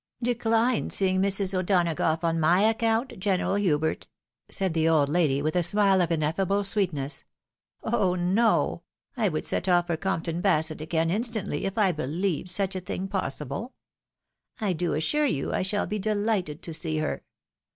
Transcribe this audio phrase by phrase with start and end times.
[0.29, 1.53] "Decline seeing Mrs.
[1.53, 4.07] O'Donagough on my account, General Hubert!"
[4.49, 7.23] said the old lady, with a smile of ineffable sweetness."
[7.83, 8.15] Oh!
[8.15, 8.81] no—
[9.15, 13.09] ^I would set off for Compton Basset again instantly, if I believed such a thing
[13.09, 13.75] possible.
[14.59, 17.23] I do assure you I shall be dehghted to see her.